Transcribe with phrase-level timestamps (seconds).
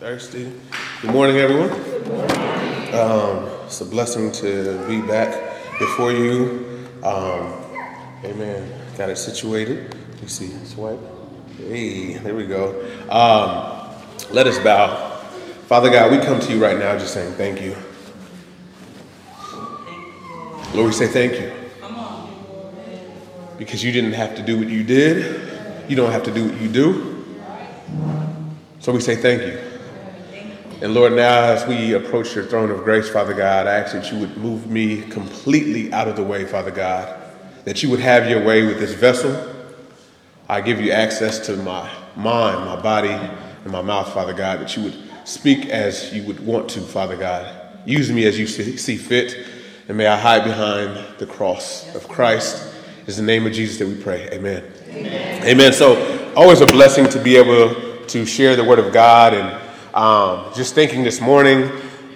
[0.00, 0.50] Thirsty.
[1.02, 1.70] Good morning, everyone.
[2.94, 5.38] Um, it's a blessing to be back
[5.78, 6.88] before you.
[7.02, 7.52] Um,
[8.24, 8.72] amen.
[8.96, 9.94] Got it situated.
[10.22, 10.98] You see, swipe.
[11.58, 12.80] Hey, there we go.
[13.10, 13.94] Um,
[14.32, 15.18] let us bow.
[15.66, 17.76] Father God, we come to you right now just saying thank you.
[20.72, 21.52] Lord, we say thank you.
[23.58, 26.58] Because you didn't have to do what you did, you don't have to do what
[26.58, 27.22] you do.
[28.78, 29.69] So we say thank you.
[30.82, 34.10] And Lord, now as we approach your throne of grace, Father God, I ask that
[34.10, 37.20] you would move me completely out of the way, Father God,
[37.66, 39.54] that you would have your way with this vessel.
[40.48, 44.74] I give you access to my mind, my body, and my mouth, Father God, that
[44.74, 47.54] you would speak as you would want to, Father God.
[47.84, 49.48] Use me as you see fit,
[49.86, 52.74] and may I hide behind the cross of Christ.
[53.06, 54.30] It's the name of Jesus that we pray.
[54.30, 54.64] Amen.
[54.88, 55.46] Amen.
[55.46, 55.72] Amen.
[55.74, 59.60] So, always a blessing to be able to share the word of God and
[59.94, 61.68] um, just thinking this morning,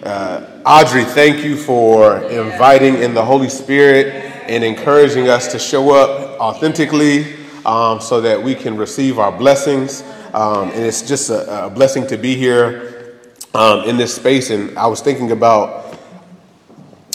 [0.04, 4.14] uh, Audrey, thank you for inviting in the Holy Spirit
[4.48, 7.34] and encouraging us to show up authentically
[7.66, 10.02] um, so that we can receive our blessings.
[10.32, 13.16] Um, and it's just a, a, blessing to be here
[13.54, 14.50] um, in this space.
[14.50, 15.98] And I was thinking about,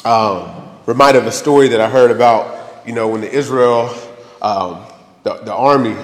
[0.03, 3.94] um, reminded of a story that I heard about, you know, when the Israel,
[4.41, 4.84] um,
[5.23, 5.95] the, the army,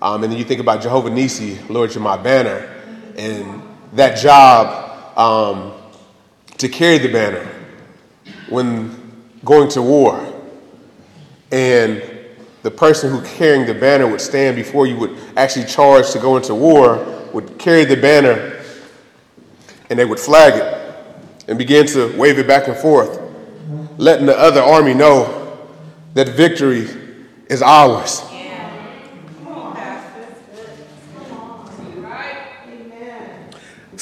[0.00, 2.72] and then you think about Jehovah Nisi, Lord, you're my banner.
[3.16, 3.62] And
[3.96, 5.72] that job um,
[6.58, 7.46] to carry the banner
[8.48, 8.94] when
[9.44, 10.22] going to war.
[11.50, 12.02] And
[12.62, 16.36] the person who carrying the banner would stand before you would actually charge to go
[16.36, 18.62] into war, would carry the banner,
[19.88, 23.20] and they would flag it and begin to wave it back and forth,
[23.98, 25.66] letting the other army know
[26.14, 26.88] that victory
[27.48, 28.22] is ours.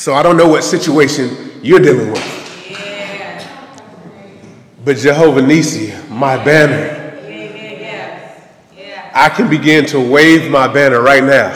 [0.05, 2.69] So I don't know what situation you're dealing with.
[2.71, 3.89] Yeah.
[4.85, 8.37] But Jehovah Nisi, my banner, yeah,
[8.77, 11.55] yeah, I can begin to wave my banner right now.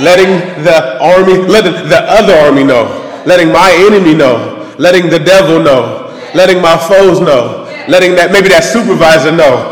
[0.00, 2.84] Letting the army, letting the other army know,
[3.26, 8.48] letting my enemy know, letting the devil know, letting my foes know, letting that maybe
[8.48, 9.70] that supervisor know.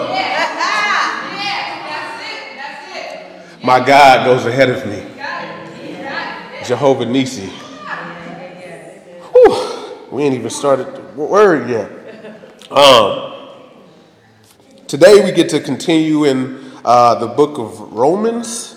[3.64, 5.11] My God goes ahead of me.
[6.64, 7.50] Jehovah Nisi.
[9.32, 11.90] Whew, we ain't even started the word yet.
[12.70, 13.32] Um,
[14.86, 18.76] today we get to continue in uh, the book of Romans,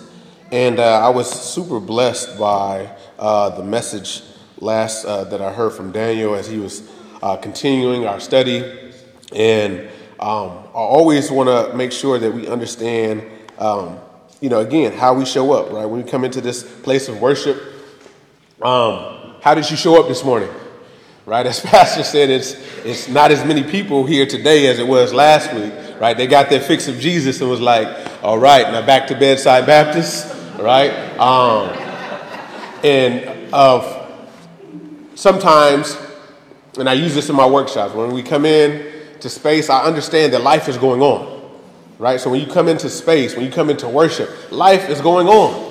[0.51, 4.23] and uh, I was super blessed by uh, the message
[4.59, 6.89] last uh, that I heard from Daniel as he was
[7.21, 8.93] uh, continuing our study.
[9.31, 9.81] And
[10.19, 13.23] um, I always want to make sure that we understand,
[13.59, 13.99] um,
[14.41, 15.85] you know, again, how we show up, right?
[15.85, 17.73] When we come into this place of worship,
[18.61, 20.49] um, how did you show up this morning?
[21.25, 22.53] Right, as Pastor said, it's
[22.85, 25.73] it's not as many people here today as it was last week.
[25.99, 27.87] Right, they got their fix of Jesus and was like,
[28.23, 30.33] all right, now back to bedside Baptist.
[30.59, 31.69] Right, um,
[32.83, 33.91] and of
[35.15, 35.97] sometimes,
[36.77, 40.33] and I use this in my workshops when we come in to space, I understand
[40.33, 41.33] that life is going on.
[41.97, 45.27] Right, so when you come into space, when you come into worship, life is going
[45.27, 45.64] on.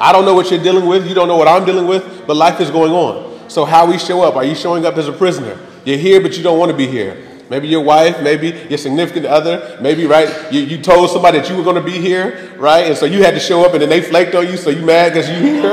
[0.00, 1.06] I don't know what you're dealing with.
[1.06, 3.50] You don't know what I'm dealing with, but life is going on.
[3.50, 4.36] So, how we show up?
[4.36, 5.58] Are you showing up as a prisoner?
[5.84, 7.26] You're here, but you don't want to be here.
[7.50, 10.52] Maybe your wife, maybe your significant other, maybe, right?
[10.52, 12.86] You, you told somebody that you were going to be here, right?
[12.86, 14.86] And so you had to show up and then they flaked on you, so you
[14.86, 15.72] mad because you here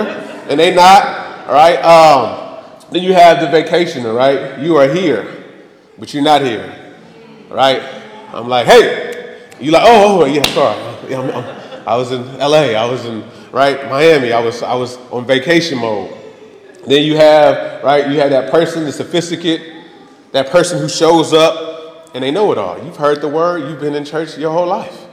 [0.49, 1.77] and they not, all right?
[1.77, 4.57] Um, then you have the vacation, all right?
[4.59, 5.45] You are here,
[5.99, 6.95] but you're not here,
[7.49, 7.83] right?
[8.33, 11.13] I'm like, hey, you like, oh, oh yeah, sorry.
[11.13, 13.89] I'm, I'm, I was in LA, I was in right?
[13.89, 16.13] Miami, I was I was on vacation mode.
[16.87, 19.83] Then you have, right, you have that person, the sophisticate,
[20.31, 22.81] that person who shows up and they know it all.
[22.83, 25.05] You've heard the word, you've been in church your whole life.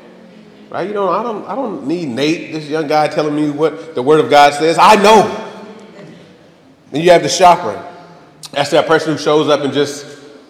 [0.70, 0.86] Right?
[0.86, 4.02] You know, I don't I don't need Nate, this young guy telling me what the
[4.02, 4.78] word of God says.
[4.80, 5.40] I know.
[6.90, 7.92] Then you have the shopper.
[8.52, 10.06] That's that person who shows up and just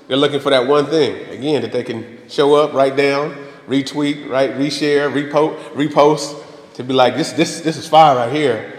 [0.08, 1.28] they're looking for that one thing.
[1.30, 3.34] Again, that they can show up, write down,
[3.66, 6.43] retweet, right, reshare, repost, repost,
[6.74, 8.72] to be like, this, this, this is fire right here,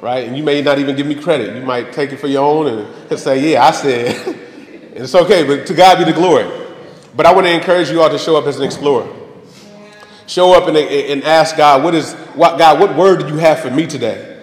[0.00, 0.26] right?
[0.26, 1.56] And you may not even give me credit.
[1.56, 4.26] You might take it for your own and say, yeah, I said.
[4.26, 4.36] and
[4.94, 6.48] it's okay, but to God be the glory.
[7.14, 9.12] But I want to encourage you all to show up as an explorer.
[10.26, 13.60] Show up and, and ask God, what is, what, God, what word do you have
[13.60, 14.34] for me today?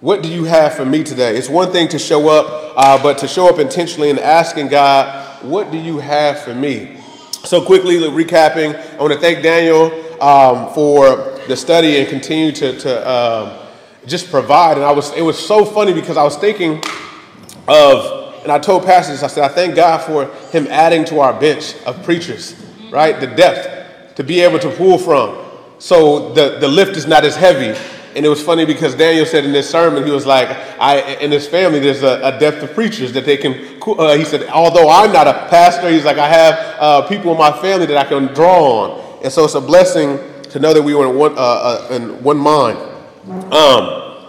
[0.00, 1.36] What do you have for me today?
[1.36, 5.44] It's one thing to show up, uh, but to show up intentionally and asking God,
[5.44, 6.98] what do you have for me?
[7.44, 12.78] So quickly, recapping, I want to thank Daniel um, for the study and continue to,
[12.78, 13.58] to um,
[14.06, 14.76] just provide.
[14.76, 16.82] And I was, it was so funny because I was thinking
[17.66, 20.26] of, and I told pastors, I said, I thank God for
[20.56, 22.54] him adding to our bench of preachers,
[22.90, 23.18] right?
[23.18, 25.38] The depth to be able to pull from.
[25.80, 27.76] So the, the lift is not as heavy.
[28.14, 30.48] And it was funny because Daniel said in this sermon, he was like,
[30.78, 34.24] I, in his family, there's a, a depth of preachers that they can, uh, he
[34.24, 37.86] said, although I'm not a pastor, he's like, I have uh, people in my family
[37.86, 39.01] that I can draw on.
[39.22, 40.18] And so it's a blessing
[40.50, 42.78] to know that we were in one, uh, uh in one mind.
[43.52, 44.26] Um,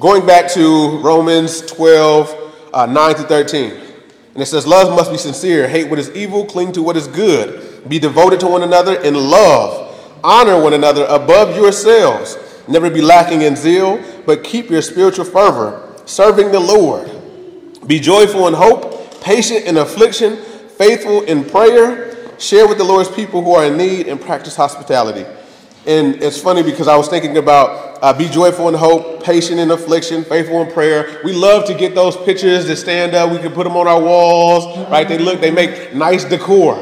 [0.00, 3.72] going back to Romans 12, uh, 9 to 13.
[3.72, 7.06] And it says, Love must be sincere, hate what is evil, cling to what is
[7.08, 13.02] good, be devoted to one another in love, honor one another above yourselves, never be
[13.02, 17.10] lacking in zeal, but keep your spiritual fervor, serving the Lord.
[17.86, 23.42] Be joyful in hope, patient in affliction, faithful in prayer, share with the Lord's people
[23.42, 25.24] who are in need, and practice hospitality.
[25.86, 29.70] And it's funny because I was thinking about uh, be joyful in hope, patient in
[29.70, 31.20] affliction, faithful in prayer.
[31.24, 33.30] We love to get those pictures that stand up.
[33.30, 35.06] We can put them on our walls, right?
[35.06, 36.74] They look, they make nice decor.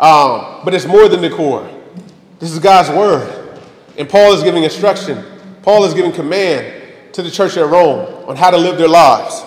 [0.00, 1.68] Um, but it's more than decor.
[2.40, 3.60] This is God's word.
[3.96, 5.24] And Paul is giving instruction.
[5.62, 9.44] Paul is giving command to the church at Rome on how to live their lives.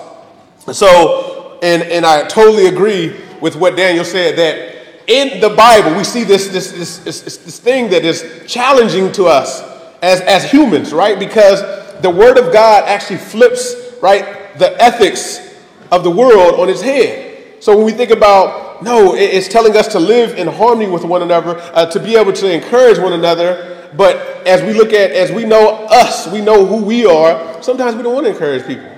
[0.71, 4.72] So, and, and I totally agree with what Daniel said that
[5.07, 9.25] in the Bible, we see this, this, this, this, this thing that is challenging to
[9.25, 9.61] us
[10.01, 11.19] as, as humans, right?
[11.19, 11.61] Because
[12.01, 15.55] the Word of God actually flips, right, the ethics
[15.91, 17.63] of the world on its head.
[17.63, 21.21] So when we think about, no, it's telling us to live in harmony with one
[21.21, 23.89] another, uh, to be able to encourage one another.
[23.95, 24.17] But
[24.47, 28.03] as we look at, as we know us, we know who we are, sometimes we
[28.03, 28.89] don't want to encourage people.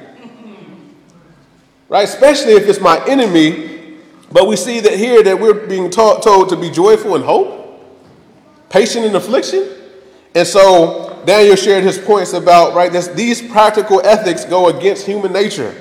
[1.89, 2.03] Right?
[2.03, 3.74] Especially if it's my enemy
[4.35, 7.81] but we see that here that we're being taught, told to be joyful in hope,
[8.69, 9.65] patient in affliction.
[10.35, 15.31] And so Daniel shared his points about, right, this, these practical ethics go against human
[15.31, 15.73] nature.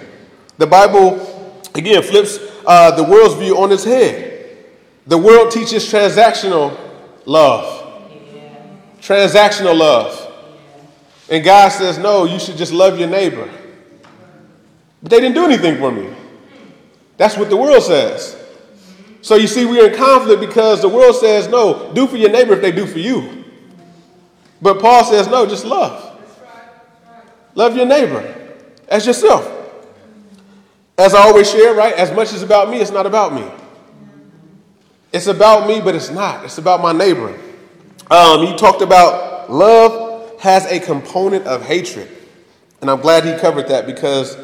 [0.58, 4.56] The Bible, again, flips uh, the world's view on its head.
[5.08, 6.78] The world teaches transactional
[7.24, 8.06] love.
[9.00, 10.32] Transactional love.
[11.28, 13.50] And God says, no, you should just love your neighbor.
[15.02, 16.14] But they didn't do anything for me.
[17.16, 18.42] That's what the world says.
[19.24, 22.52] So you see, we're in conflict because the world says, no, do for your neighbor
[22.52, 23.42] if they do for you.
[24.60, 26.20] But Paul says, no, just love.
[27.54, 28.34] Love your neighbor
[28.86, 29.50] as yourself.
[30.98, 31.94] As I always share, right?
[31.94, 33.50] As much as about me, it's not about me.
[35.10, 36.44] It's about me, but it's not.
[36.44, 37.34] It's about my neighbor.
[38.10, 42.10] Um, he talked about love has a component of hatred.
[42.82, 44.36] And I'm glad he covered that because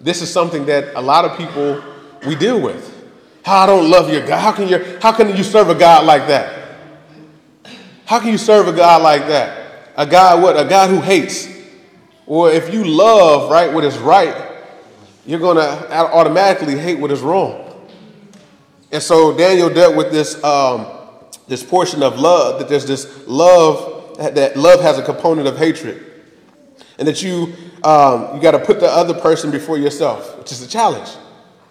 [0.00, 1.82] this is something that a lot of people
[2.24, 2.97] we deal with.
[3.48, 4.40] How I don't love your God.
[4.40, 6.76] How can you, how can you serve a God like that?
[8.04, 9.90] How can you serve a God like that?
[9.96, 10.60] A God what?
[10.60, 11.48] A God who hates.
[12.26, 14.36] Or if you love, right, what is right,
[15.24, 17.88] you're to automatically hate what is wrong.
[18.92, 20.86] And so Daniel dealt with this, um,
[21.46, 26.04] this portion of love, that there's this love, that love has a component of hatred.
[26.98, 30.60] And that you, um, you got to put the other person before yourself, which is
[30.60, 31.08] a challenge.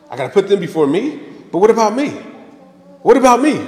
[0.09, 1.36] I got to put them before me.
[1.51, 2.09] But what about me?
[3.01, 3.65] What about me?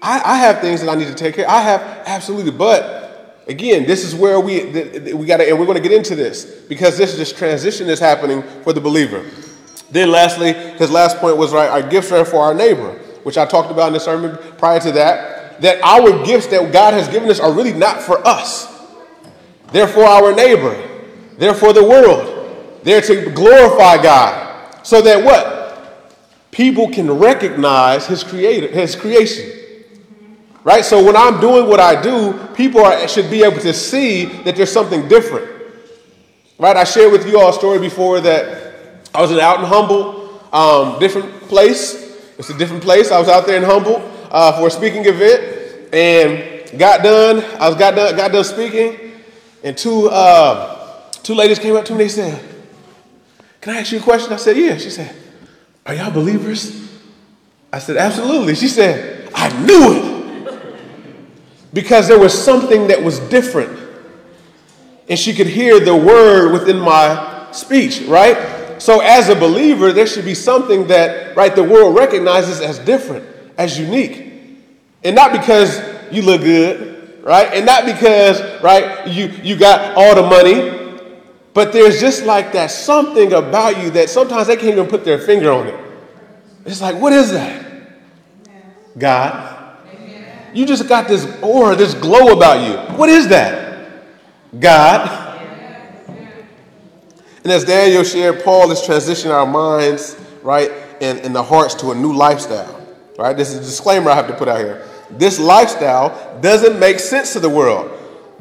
[0.00, 1.48] I, I have things that I need to take care.
[1.48, 4.64] I have absolutely, but again, this is where we
[5.12, 7.86] we got to, and we're going to get into this because this is this transition
[7.86, 9.24] that's happening for the believer.
[9.90, 11.68] Then, lastly, his last point was right.
[11.68, 12.90] Our gifts are for our neighbor,
[13.22, 15.60] which I talked about in the sermon prior to that.
[15.62, 18.72] That our gifts that God has given us are really not for us.
[19.72, 20.76] They're for our neighbor.
[21.38, 22.80] They're for the world.
[22.82, 24.86] They're to glorify God.
[24.86, 25.55] So that what?
[26.56, 29.46] People can recognize his creator, his creation.
[30.64, 30.84] Right?
[30.84, 34.56] So when I'm doing what I do, people are, should be able to see that
[34.56, 35.48] there's something different.
[36.58, 36.74] Right?
[36.74, 40.98] I shared with you all a story before that I was out in Humble, um,
[40.98, 42.16] different place.
[42.38, 43.12] It's a different place.
[43.12, 43.96] I was out there in Humble
[44.30, 47.44] uh, for a speaking event and got done.
[47.60, 49.12] I was got done, got done speaking,
[49.62, 52.04] and two uh, two ladies came up to me.
[52.04, 52.42] They said,
[53.60, 55.14] "Can I ask you a question?" I said, "Yeah." She said,
[55.86, 56.90] are y'all believers?
[57.72, 58.54] I said, Absolutely.
[58.54, 60.16] She said, I knew it.
[61.72, 63.78] Because there was something that was different.
[65.08, 68.80] And she could hear the word within my speech, right?
[68.82, 73.24] So, as a believer, there should be something that, right, the world recognizes as different,
[73.56, 74.24] as unique.
[75.04, 77.52] And not because you look good, right?
[77.54, 80.85] And not because, right, you, you got all the money,
[81.56, 85.18] but there's just like that something about you that sometimes they can't even put their
[85.18, 85.80] finger on it.
[86.66, 87.88] It's like, what is that?
[88.98, 89.78] God.
[90.52, 92.96] You just got this aura, this glow about you.
[92.98, 93.88] What is that?
[94.60, 95.40] God.
[97.42, 100.70] And as Daniel shared, Paul is transitioning our minds, right,
[101.00, 102.86] and, and the hearts to a new lifestyle.
[103.18, 103.34] Right?
[103.34, 104.86] This is a disclaimer I have to put out here.
[105.12, 107.95] This lifestyle doesn't make sense to the world.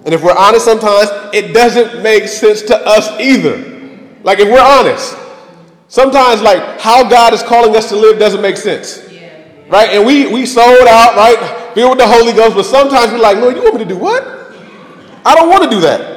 [0.06, 3.58] And if we're honest sometimes, it doesn't make sense to us either.
[4.24, 5.18] Like if we're honest,
[5.88, 9.02] sometimes like how God is calling us to live doesn't make sense.
[9.68, 9.90] Right?
[9.90, 11.74] And we we sold out, right?
[11.74, 13.98] Filled with the Holy Ghost, but sometimes we're like, Lord, you want me to do
[13.98, 14.24] what?
[15.26, 16.16] I don't want to do that.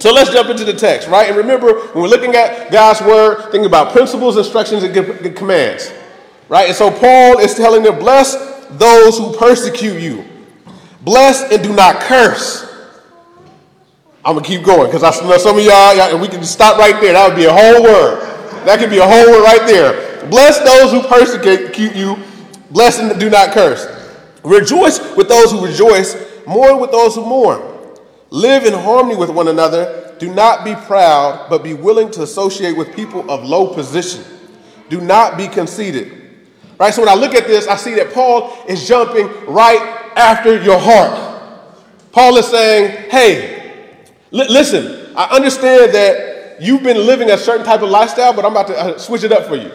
[0.00, 1.28] So let's jump into the text, right?
[1.28, 5.92] And remember, when we're looking at God's word, thinking about principles, instructions, and commands,
[6.48, 6.68] right?
[6.68, 8.34] And so Paul is telling them, bless
[8.70, 10.24] those who persecute you.
[11.02, 12.69] Bless and do not curse.
[14.24, 17.00] I'm gonna keep going because I know some of y'all, y'all, we can stop right
[17.00, 17.14] there.
[17.14, 18.20] That would be a whole word.
[18.66, 20.28] That could be a whole word right there.
[20.28, 22.16] Bless those who persecute you.
[22.70, 23.86] Bless them and do not curse.
[24.44, 26.16] Rejoice with those who rejoice.
[26.46, 27.62] Mourn with those who mourn.
[28.28, 30.14] Live in harmony with one another.
[30.18, 34.22] Do not be proud, but be willing to associate with people of low position.
[34.90, 36.20] Do not be conceited.
[36.78, 36.92] Right?
[36.92, 40.78] So when I look at this, I see that Paul is jumping right after your
[40.78, 41.72] heart.
[42.12, 43.59] Paul is saying, hey,
[44.30, 48.66] listen, I understand that you've been living a certain type of lifestyle, but I'm about
[48.68, 49.70] to uh, switch it up for you.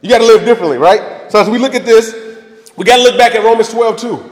[0.00, 1.30] You got to live differently, right?
[1.30, 2.14] So as we look at this,
[2.76, 4.30] we got to look back at Romans 12 too.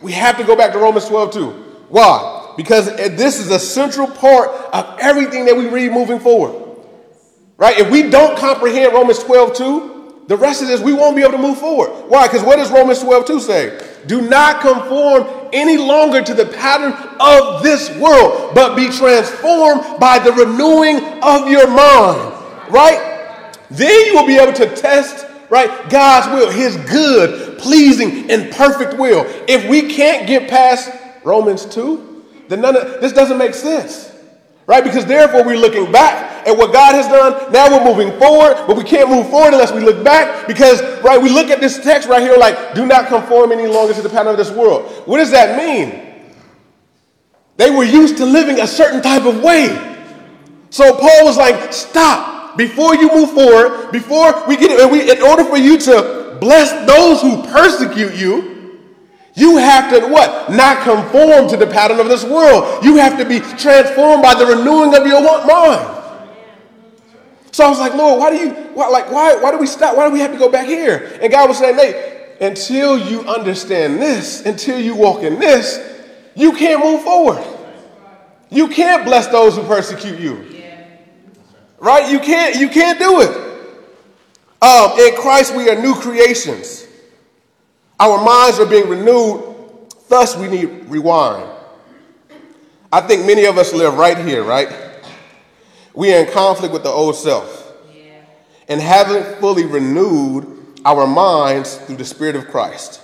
[0.00, 1.50] We have to go back to Romans 12 too.
[1.88, 2.40] Why?
[2.56, 6.78] because this is a central part of everything that we read moving forward.
[7.56, 7.78] Right?
[7.78, 11.32] If we don't comprehend Romans 12 2, the rest of this we won't be able
[11.32, 11.88] to move forward.
[12.08, 12.26] Why?
[12.26, 13.89] Because what does Romans 12 2 say?
[14.06, 20.18] Do not conform any longer to the pattern of this world, but be transformed by
[20.18, 22.34] the renewing of your mind.
[22.70, 23.54] Right?
[23.70, 25.90] Then you will be able to test right?
[25.90, 29.26] God's will, his good, pleasing, and perfect will.
[29.48, 30.90] If we can't get past
[31.24, 34.09] Romans 2, then none of this doesn't make sense.
[34.70, 34.84] Right?
[34.84, 37.50] Because therefore we're looking back at what God has done.
[37.50, 40.46] Now we're moving forward, but we can't move forward unless we look back.
[40.46, 43.92] Because, right, we look at this text right here like, do not conform any longer
[43.94, 44.88] to the pattern of this world.
[45.06, 46.22] What does that mean?
[47.56, 49.70] They were used to living a certain type of way.
[50.70, 52.56] So Paul was like, stop.
[52.56, 56.70] Before you move forward, before we get it, we, in order for you to bless
[56.86, 58.49] those who persecute you,
[59.34, 60.50] you have to what?
[60.50, 62.84] Not conform to the pattern of this world.
[62.84, 65.98] You have to be transformed by the renewing of your mind.
[67.52, 69.96] So I was like, Lord, why do you why, like why why do we stop?
[69.96, 71.18] Why do we have to go back here?
[71.20, 71.76] And God was saying,
[72.40, 75.78] until you understand this, until you walk in this,
[76.34, 77.44] you can't move forward.
[78.50, 80.46] You can't bless those who persecute you.
[81.78, 82.10] Right?
[82.10, 83.30] You can't, you can't do it.
[84.62, 86.86] Um, in Christ, we are new creations.
[88.00, 91.54] Our minds are being renewed, thus, we need rewiring.
[92.90, 94.74] I think many of us live right here, right?
[95.94, 98.22] We are in conflict with the old self yeah.
[98.68, 100.46] and haven't fully renewed
[100.86, 103.02] our minds through the Spirit of Christ.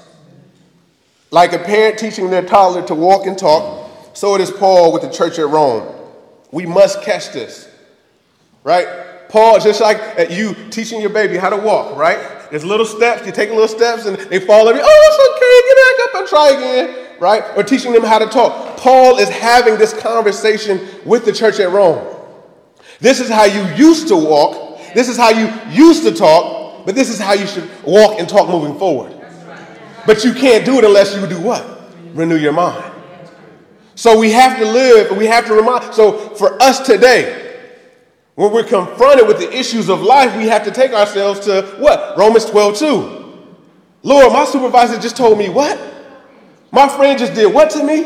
[1.30, 5.02] Like a parent teaching their toddler to walk and talk, so it is Paul with
[5.02, 5.94] the church at Rome.
[6.50, 7.68] We must catch this,
[8.64, 8.88] right?
[9.28, 12.35] Paul, just like you teaching your baby how to walk, right?
[12.50, 13.26] There's little steps.
[13.26, 16.28] You take little steps and they fall every, oh, it's okay, get back up and
[16.28, 17.56] try again, right?
[17.56, 18.76] Or teaching them how to talk.
[18.76, 22.14] Paul is having this conversation with the church at Rome.
[23.00, 24.80] This is how you used to walk.
[24.94, 28.28] This is how you used to talk, but this is how you should walk and
[28.28, 29.12] talk moving forward.
[30.06, 31.66] But you can't do it unless you do what?
[32.14, 32.92] Renew your mind.
[33.96, 35.94] So we have to live, we have to remind.
[35.94, 37.45] So for us today,
[38.36, 42.16] when we're confronted with the issues of life, we have to take ourselves to what?
[42.18, 43.48] Romans 12, 2.
[44.02, 45.80] Lord, my supervisor just told me what?
[46.70, 48.02] My friend just did what to me?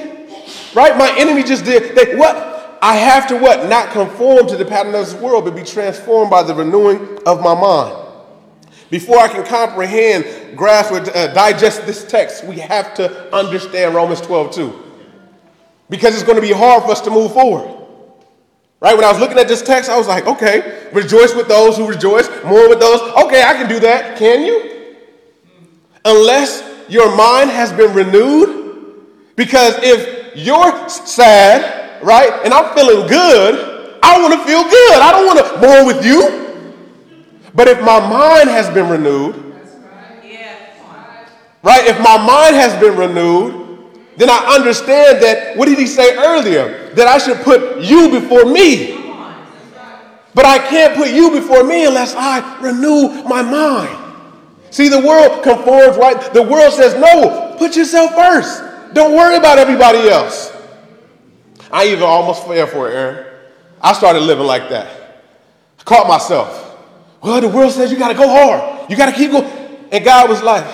[0.72, 0.96] Right?
[0.96, 2.78] My enemy just did they, what?
[2.80, 3.68] I have to what?
[3.68, 7.42] Not conform to the pattern of this world, but be transformed by the renewing of
[7.42, 7.96] my mind.
[8.88, 14.20] Before I can comprehend, grasp, or uh, digest this text, we have to understand Romans
[14.20, 14.82] 12, 2.
[15.88, 17.79] Because it's going to be hard for us to move forward.
[18.80, 18.96] Right?
[18.96, 21.86] When I was looking at this text, I was like, okay, rejoice with those who
[21.86, 23.00] rejoice, mourn with those.
[23.26, 24.18] Okay, I can do that.
[24.18, 24.96] Can you?
[26.04, 28.58] Unless your mind has been renewed.
[29.36, 34.94] Because if you're sad, right, and I'm feeling good, I want to feel good.
[34.94, 36.72] I don't want to mourn with you.
[37.54, 39.34] But if my mind has been renewed,
[41.62, 43.69] right, if my mind has been renewed,
[44.16, 46.92] then I understand that, what did he say earlier?
[46.94, 48.96] That I should put you before me.
[50.34, 53.96] But I can't put you before me unless I renew my mind.
[54.70, 56.32] See, the world conforms, right?
[56.32, 58.62] The world says, no, put yourself first.
[58.94, 60.52] Don't worry about everybody else.
[61.72, 63.26] I even almost fell for it, Aaron.
[63.80, 65.24] I started living like that.
[65.78, 66.76] I caught myself.
[67.22, 68.90] Well, the world says you got to go hard.
[68.90, 69.44] You got to keep going.
[69.92, 70.64] And God was like,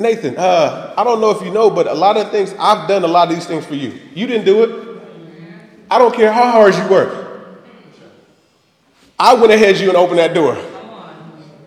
[0.00, 3.04] Nathan, uh, I don't know if you know, but a lot of things, I've done
[3.04, 4.00] a lot of these things for you.
[4.14, 5.02] You didn't do it.
[5.90, 7.58] I don't care how hard you work.
[9.18, 10.56] I went ahead you and opened that door.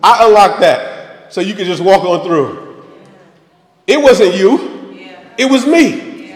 [0.01, 2.83] I unlocked that so you could just walk on through.
[3.85, 4.97] It wasn't you,
[5.37, 6.33] it was me.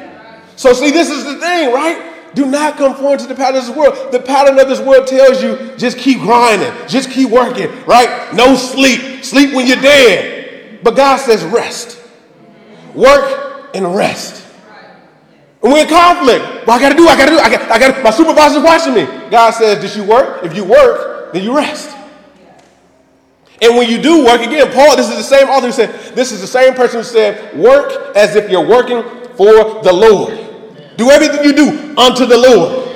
[0.55, 2.35] So, see, this is the thing, right?
[2.35, 4.11] Do not conform to the pattern of this world.
[4.11, 8.31] The pattern of this world tells you just keep grinding, just keep working, right?
[8.35, 9.23] No sleep.
[9.23, 10.37] Sleep when you're dead.
[10.84, 12.01] But God says rest.
[12.93, 14.46] Work and rest.
[15.63, 16.67] And we're in conflict.
[16.67, 19.05] Well, I gotta do, I gotta do, I got, I got, my supervisor's watching me.
[19.29, 20.43] God says, Did you work?
[20.43, 21.98] If you work, then you rest.
[23.62, 26.31] And when you do work, again, Paul, this is the same author who said, this
[26.31, 29.01] is the same person who said, work as if you're working
[29.36, 30.38] for the Lord.
[30.96, 32.88] Do everything you do unto the Lord.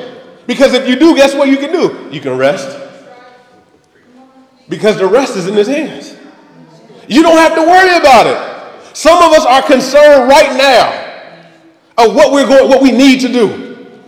[0.45, 2.09] Because if you do, guess what you can do?
[2.11, 2.77] You can rest.
[4.69, 6.15] Because the rest is in his hands.
[7.07, 8.95] You don't have to worry about it.
[8.95, 10.97] Some of us are concerned right now
[11.97, 13.47] of what we're going, what we need to do,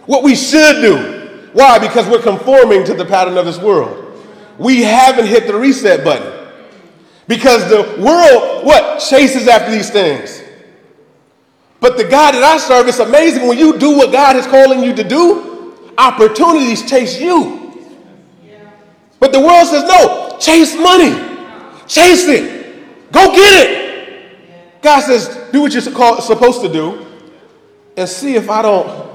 [0.05, 1.49] what we should do.
[1.53, 1.79] Why?
[1.79, 3.99] Because we're conforming to the pattern of this world.
[4.57, 6.31] We haven't hit the reset button.
[7.27, 8.99] Because the world, what?
[8.99, 10.41] Chases after these things.
[11.79, 14.83] But the God that I serve, it's amazing when you do what God is calling
[14.83, 17.59] you to do, opportunities chase you.
[19.19, 21.11] But the world says, no, chase money,
[21.87, 22.52] chase it,
[23.13, 24.81] go get it.
[24.81, 27.05] God says, do what you're supposed to do
[27.95, 29.13] and see if I don't.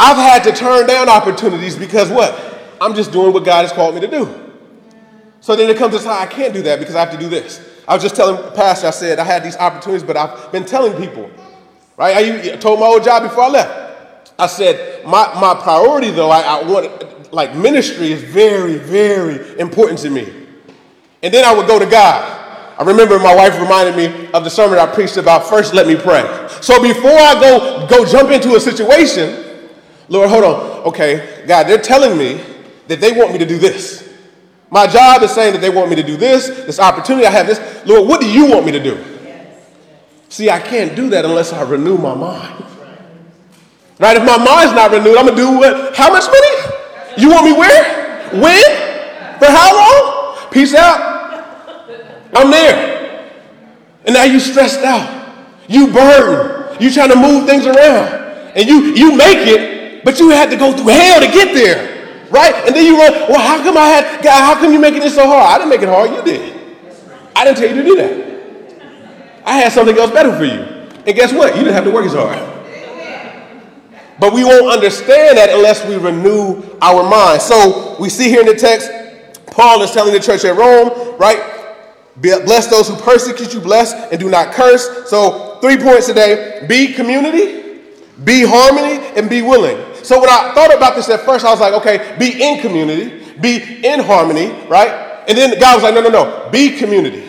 [0.00, 2.38] I've had to turn down opportunities because what?
[2.80, 4.52] I'm just doing what God has called me to do.
[5.40, 7.28] So then it comes to time, I can't do that because I have to do
[7.28, 7.60] this.
[7.86, 10.64] I was just telling the Pastor, I said I had these opportunities, but I've been
[10.64, 11.30] telling people,
[11.96, 12.16] right?
[12.16, 14.32] I told my old job before I left.
[14.38, 20.00] I said, my, my priority though, I, I want, like ministry is very, very important
[20.00, 20.43] to me.
[21.24, 22.42] And then I would go to God.
[22.78, 25.96] I remember my wife reminded me of the sermon I preached about first let me
[25.96, 26.22] pray.
[26.60, 29.62] So before I go go jump into a situation,
[30.10, 30.60] Lord, hold on.
[30.88, 32.44] Okay, God, they're telling me
[32.88, 34.12] that they want me to do this.
[34.70, 37.46] My job is saying that they want me to do this, this opportunity, I have
[37.46, 37.86] this.
[37.86, 39.02] Lord, what do you want me to do?
[40.28, 42.66] See, I can't do that unless I renew my mind.
[43.98, 44.16] Right?
[44.16, 45.96] If my mind's not renewed, I'm gonna do what?
[45.96, 47.16] How much money?
[47.16, 48.28] You want me where?
[48.42, 49.38] When?
[49.38, 50.50] For how long?
[50.50, 51.13] Peace out.
[52.34, 53.30] I'm there.
[54.06, 55.34] And now you stressed out.
[55.68, 56.76] You burn.
[56.80, 58.22] You trying to move things around.
[58.56, 61.94] And you you make it, but you had to go through hell to get there
[62.34, 62.54] right?
[62.66, 65.10] And then you run, well, how come I had, God, how come you making it
[65.10, 65.54] so hard?
[65.54, 66.60] I didn't make it hard, you did.
[67.36, 69.42] I didn't tell you to do that.
[69.46, 70.62] I had something else better for you.
[71.06, 71.54] And guess what?
[71.54, 72.50] You didn't have to work as hard.
[74.18, 77.42] But we won't understand that unless we renew our mind.
[77.42, 78.90] So we see here in the text,
[79.46, 81.53] Paul is telling the church at Rome, right?
[82.20, 85.08] Bless those who persecute you, bless and do not curse.
[85.08, 87.80] So, three points today be community,
[88.22, 89.94] be harmony, and be willing.
[90.04, 93.24] So when I thought about this at first, I was like, okay, be in community,
[93.40, 95.24] be in harmony, right?
[95.26, 97.26] And then God was like, no, no, no, be community,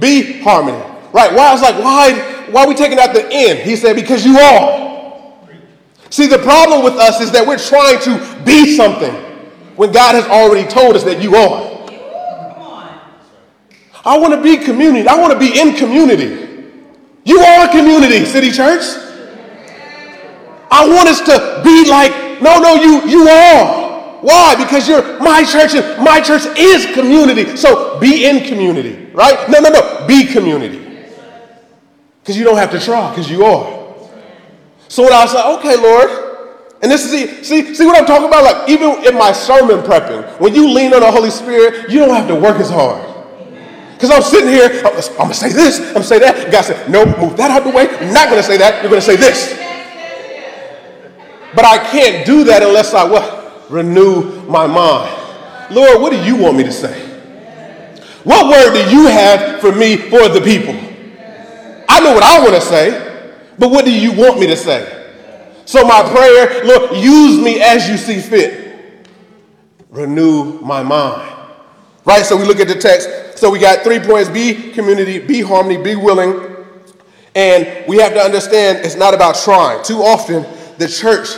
[0.00, 0.78] be harmony,
[1.12, 1.32] right?
[1.32, 1.48] Why?
[1.48, 2.12] I was like, why,
[2.50, 3.60] why are we taking out the end?
[3.60, 4.88] He said, because you are.
[6.10, 9.14] See, the problem with us is that we're trying to be something
[9.76, 11.77] when God has already told us that you are.
[14.08, 15.06] I want to be community.
[15.06, 16.64] I want to be in community.
[17.24, 18.82] You are a community, City Church.
[20.70, 24.22] I want us to be like, no, no, you, you are.
[24.22, 24.54] Why?
[24.56, 27.54] Because you're my church and my church is community.
[27.56, 29.46] So be in community, right?
[29.50, 30.06] No, no, no.
[30.06, 30.78] Be community.
[32.22, 33.94] Because you don't have to try, because you are.
[34.88, 36.08] So when I was like, okay, Lord,
[36.80, 38.42] and this is see, see what I'm talking about?
[38.42, 42.16] Like even in my sermon prepping, when you lean on the Holy Spirit, you don't
[42.16, 43.07] have to work as hard.
[43.98, 46.52] Because I'm sitting here, I'm, I'm, gonna say this, I'm gonna say that.
[46.52, 47.88] God said, no, move that out of the way.
[47.88, 48.80] I'm not gonna say that.
[48.80, 49.58] You're gonna say this.
[51.52, 53.68] But I can't do that unless I what?
[53.68, 55.74] Renew my mind.
[55.74, 56.96] Lord, what do you want me to say?
[58.22, 60.76] What word do you have for me for the people?
[61.88, 64.94] I know what I want to say, but what do you want me to say?
[65.64, 68.94] So my prayer, Lord, use me as you see fit.
[69.90, 71.37] Renew my mind.
[72.04, 72.24] Right?
[72.24, 73.38] So we look at the text.
[73.38, 76.56] So we got three points be community, be harmony, be willing.
[77.34, 79.84] And we have to understand it's not about trying.
[79.84, 80.44] Too often,
[80.78, 81.28] the church,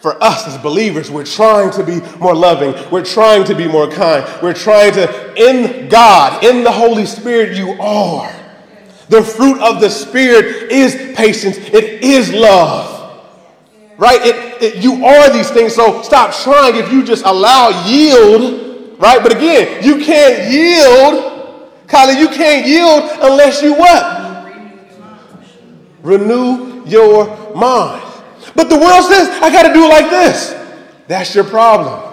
[0.00, 2.74] for us as believers, we're trying to be more loving.
[2.92, 4.24] We're trying to be more kind.
[4.42, 8.32] We're trying to, in God, in the Holy Spirit, you are.
[9.08, 13.22] The fruit of the Spirit is patience, it is love.
[13.98, 14.20] right?
[14.22, 18.67] It, it, you are these things, so stop trying if you just allow yield,
[18.98, 19.22] right?
[19.22, 24.18] But again, you can't yield, Kylie, you can't yield unless you what?
[26.02, 28.04] Renew your mind.
[28.54, 30.54] But the world says, I got to do it like this.
[31.06, 32.04] That's your problem.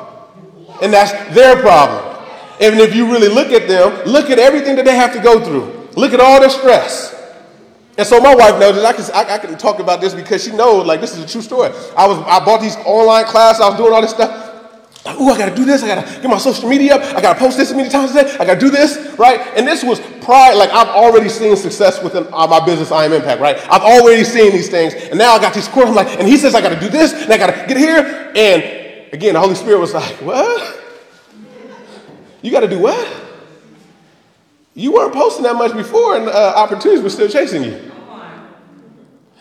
[0.81, 2.15] And that's their problem.
[2.59, 5.43] And if you really look at them, look at everything that they have to go
[5.43, 5.89] through.
[5.95, 7.13] Look at all their stress.
[7.97, 8.83] And so my wife knows this.
[8.83, 11.27] I can, I, I can talk about this because she knows, like, this is a
[11.27, 11.71] true story.
[11.95, 13.61] I was, I bought these online classes.
[13.61, 14.44] I was doing all this stuff.
[15.05, 15.83] Like, ooh, I got to do this.
[15.83, 17.15] I got to get my social media up.
[17.15, 18.37] I got to post this many times a day.
[18.39, 19.39] I got to do this, right?
[19.55, 20.55] And this was pride.
[20.55, 23.55] like, I've already seen success within uh, my business, I am Impact, right?
[23.69, 24.95] I've already seen these things.
[24.95, 25.89] And now I got these courses.
[25.91, 27.77] I'm like, and he says I got to do this, and I got to get
[27.77, 28.31] here.
[28.35, 30.81] And again, the Holy Spirit was like, what?
[32.41, 33.23] You got to do what?
[34.73, 37.91] You weren't posting that much before, and uh, opportunities were still chasing you.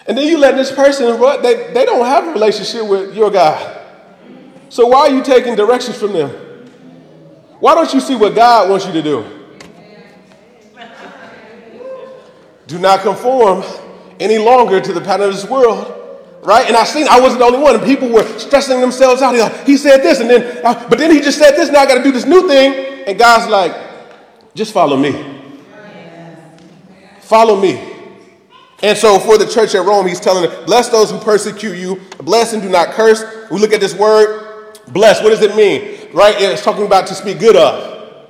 [0.06, 3.30] And then you let this person, what they, they don't have a relationship with your
[3.30, 3.83] God.
[4.74, 6.30] So why are you taking directions from them?
[7.60, 9.24] Why don't you see what God wants you to do?
[12.66, 13.62] Do not conform
[14.18, 16.18] any longer to the pattern of this world.
[16.42, 16.66] Right?
[16.66, 17.76] And I seen I wasn't the only one.
[17.76, 19.36] And people were stressing themselves out.
[19.36, 21.70] Like, he said this, and then, uh, but then he just said this.
[21.70, 23.04] Now I got to do this new thing.
[23.06, 23.76] And God's like,
[24.56, 25.40] just follow me.
[27.20, 27.92] Follow me.
[28.82, 32.00] And so for the church at Rome, he's telling them, bless those who persecute you,
[32.18, 33.22] bless and do not curse.
[33.52, 34.43] We look at this word,
[34.88, 36.08] bless, what does it mean?
[36.12, 36.34] Right?
[36.38, 38.28] It's talking about to speak good of,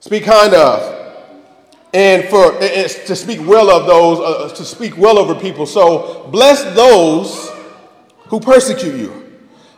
[0.00, 0.92] speak kind of.
[1.92, 5.64] And for it's to speak well of those, uh, to speak well over people.
[5.64, 7.50] So bless those
[8.26, 9.24] who persecute you.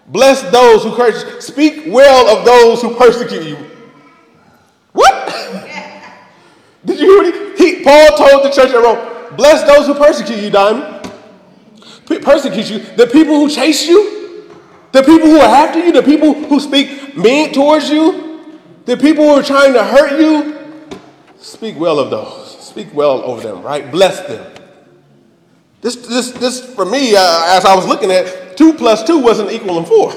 [0.09, 1.45] Bless those who curse.
[1.45, 3.57] Speak well of those who persecute you.
[4.93, 5.27] What?
[6.87, 9.37] Did you hear what he, he Paul told the church at Rome?
[9.37, 11.13] Bless those who persecute you, Diamond.
[12.07, 12.79] Persecute you.
[12.97, 14.16] The people who chase you,
[14.93, 19.25] the people who are after you, the people who speak mean towards you, the people
[19.25, 20.57] who are trying to hurt you.
[21.39, 22.59] Speak well of those.
[22.61, 23.91] Speak well over them, right?
[23.91, 24.53] Bless them.
[25.81, 29.51] This, this, this for me, uh, as I was looking at, two plus two wasn't
[29.53, 30.13] equaling four.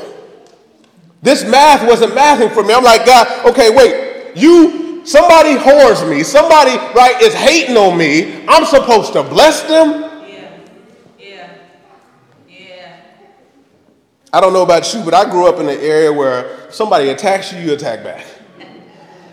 [1.21, 2.73] This math wasn't mathing for me.
[2.73, 4.37] I'm like, God, okay, wait.
[4.37, 6.21] You Somebody whores me.
[6.23, 8.45] Somebody, right, is hating on me.
[8.47, 10.01] I'm supposed to bless them.
[10.27, 10.51] Yeah.
[11.17, 11.57] Yeah.
[12.47, 12.95] Yeah.
[14.31, 17.51] I don't know about you, but I grew up in an area where somebody attacks
[17.51, 18.27] you, you attack back.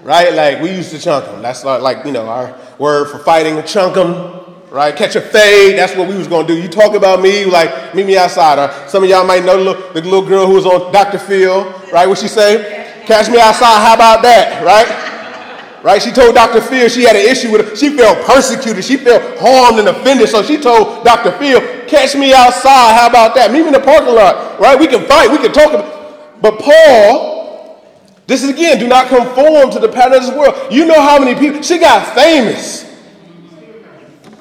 [0.03, 0.33] right?
[0.33, 1.43] Like we used to chunk them.
[1.43, 4.43] That's like, you know, our word for fighting, chunk them.
[4.71, 4.95] Right?
[4.97, 5.79] Catch a fade.
[5.79, 6.55] That's what we was gonna do.
[6.61, 8.59] You talk about me, like meet me outside.
[8.59, 11.19] Or some of y'all might know the little, the little girl who was on Dr.
[11.19, 12.07] Phil, right?
[12.07, 13.03] What she say?
[13.07, 13.81] Catch me outside.
[13.87, 14.65] How about that?
[14.65, 15.85] Right?
[15.85, 16.03] right?
[16.03, 16.61] She told Dr.
[16.61, 17.77] Phil she had an issue with her.
[17.77, 18.85] She felt persecuted.
[18.85, 20.29] She felt harmed and offended.
[20.29, 21.33] So she told Dr.
[21.39, 22.95] Phil, catch me outside.
[22.95, 23.51] How about that?
[23.53, 24.79] Meet me in the parking lot, right?
[24.79, 25.31] We can fight.
[25.31, 25.73] We can talk.
[25.73, 26.43] About...
[26.43, 27.83] But Paul,
[28.27, 30.73] this is again, do not conform to the pattern of this world.
[30.73, 32.85] You know how many people, she got famous.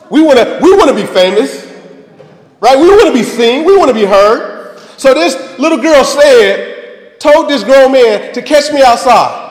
[0.09, 1.65] We want to we want to be famous,
[2.59, 2.77] right?
[2.77, 3.65] We want to be seen.
[3.65, 4.79] We want to be heard.
[4.97, 9.43] So this little girl said, told this grown man to catch me outside.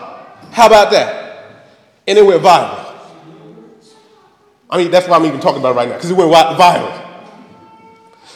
[0.53, 1.25] How about that?
[2.07, 2.81] and it went viral.
[4.69, 7.04] I mean, that's why I'm even talking about it right now, because it went viral.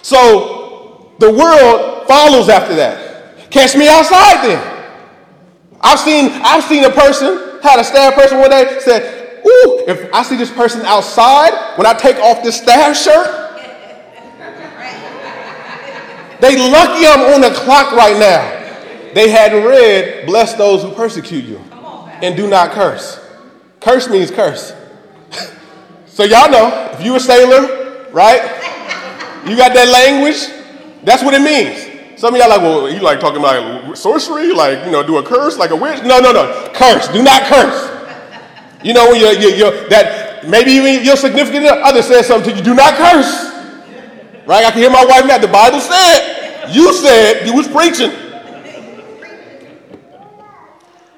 [0.09, 3.51] So the world follows after that.
[3.51, 4.59] Catch me outside then.
[5.83, 10.11] I've seen, I've seen a person, had a staff person one day, said, Ooh, if
[10.14, 13.27] I see this person outside, when I take off this staff shirt,
[16.40, 19.12] they lucky I'm on the clock right now.
[19.12, 21.59] They hadn't read, bless those who persecute you
[22.23, 23.21] and do not curse.
[23.81, 24.73] Curse means curse.
[26.07, 28.78] so y'all know, if you a sailor, right?
[29.46, 30.48] You got that language,
[31.05, 31.87] that's what it means.
[32.20, 35.22] Some of y'all like, well, you like talking about sorcery, like, you know, do a
[35.22, 36.03] curse like a witch?
[36.03, 36.70] No, no, no.
[36.74, 37.09] Curse.
[37.09, 37.94] Do not curse.
[38.83, 42.59] You know, when you're, you're, you're that maybe even your significant other says something to
[42.59, 43.55] you, do not curse.
[44.46, 44.64] Right?
[44.64, 45.38] I can hear my wife now.
[45.38, 48.12] The Bible said, you said, you was preaching.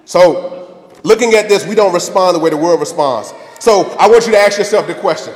[0.04, 0.60] So
[1.02, 3.32] Looking at this, we don't respond the way the world responds.
[3.58, 5.34] So I want you to ask yourself the question,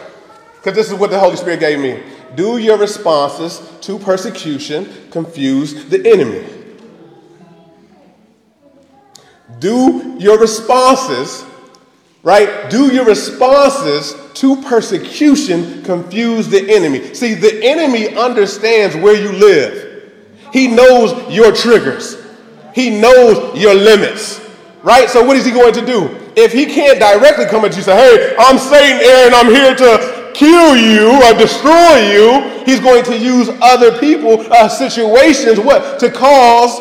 [0.57, 2.03] because this is what the Holy Spirit gave me.
[2.35, 6.45] Do your responses to persecution confuse the enemy?
[9.59, 11.45] Do your responses,
[12.23, 12.71] right?
[12.71, 17.15] Do your responses to persecution confuse the enemy?
[17.15, 20.13] See, the enemy understands where you live,
[20.53, 22.17] he knows your triggers,
[22.75, 24.41] he knows your limits.
[24.85, 25.09] Right?
[25.09, 26.15] So what is he going to do?
[26.37, 29.75] If he can't directly come at you and say, hey, I'm Satan, Aaron, I'm here
[29.75, 32.65] to kill you or destroy you.
[32.67, 35.99] He's going to use other people, uh, situations, what?
[36.01, 36.81] To cause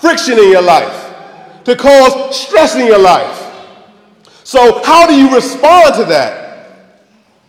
[0.00, 1.14] friction in your life,
[1.64, 3.40] to cause stress in your life.
[4.44, 6.42] So, how do you respond to that?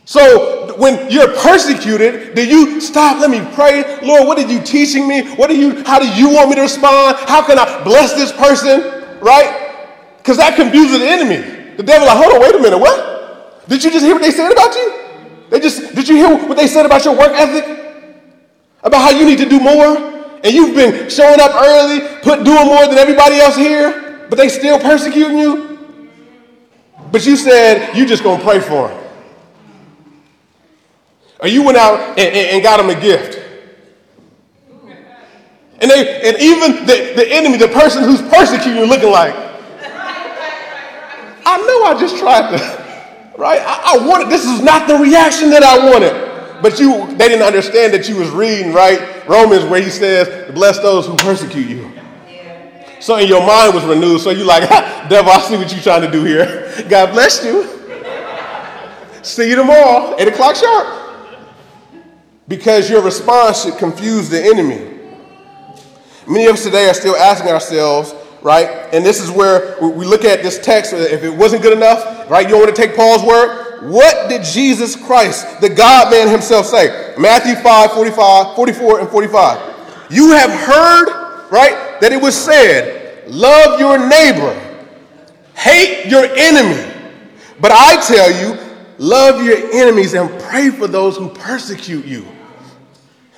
[0.06, 3.20] So, when you're persecuted, do you stop?
[3.20, 4.00] Let me pray.
[4.02, 5.36] Lord, what are you teaching me?
[5.36, 7.18] What are you, how do you want me to respond?
[7.28, 9.20] How can I bless this person?
[9.20, 10.18] Right?
[10.18, 11.76] Because that confuses the enemy.
[11.78, 13.68] The devil, like, hold on, wait a minute, what?
[13.68, 15.05] Did you just hear what they said about you?
[15.50, 17.66] They just, did you hear what they said about your work ethic?
[18.84, 19.98] About how you need to do more?
[20.44, 24.50] And you've been showing up early, put doing more than everybody else here, but they
[24.50, 25.80] still persecuting you?
[27.12, 29.04] But you said you just gonna pray for them.
[31.40, 33.42] Or you went out and, and, and got them a gift.
[35.82, 39.36] And, they, and even the, the enemy, the person who's persecuting you, looking like,
[41.48, 42.85] I know I just tried to
[43.38, 43.62] right?
[43.62, 46.62] I, I wanted, this is not the reaction that I wanted.
[46.62, 49.28] But you, they didn't understand that you was reading, right?
[49.28, 51.92] Romans where he says, bless those who persecute you.
[53.00, 54.22] So in your mind was renewed.
[54.22, 54.68] So you like,
[55.10, 56.74] devil, I see what you're trying to do here.
[56.90, 57.70] God bless you.
[59.22, 61.02] see you tomorrow, 8 o'clock sharp.
[62.48, 65.00] Because your response should confuse the enemy.
[66.28, 68.68] Many of us today are still asking ourselves, right?
[68.94, 70.94] And this is where we look at this text.
[70.94, 72.46] Uh, if it wasn't good enough, right?
[72.46, 73.90] You don't want to take Paul's word.
[73.90, 77.16] What did Jesus Christ, the God man himself, say?
[77.18, 80.12] Matthew 5, 45, 44, and 45.
[80.12, 84.54] You have heard, right, that it was said, Love your neighbor,
[85.56, 86.94] hate your enemy.
[87.60, 88.60] But I tell you,
[89.00, 92.28] love your enemies and pray for those who persecute you,